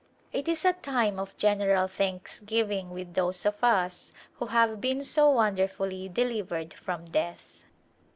[0.33, 5.29] It is a time of general thanksgiving with those of us who have been so
[5.29, 7.61] wonderfully delivered from death.